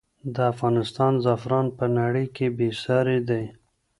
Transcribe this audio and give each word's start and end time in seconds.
د 0.33 0.35
افغانستان 0.53 1.13
زعفران 1.23 1.67
په 1.77 1.85
نړۍ 1.99 2.25
کې 2.35 2.47
بې 2.57 2.69
ساری 2.83 3.19
دی. 3.29 3.43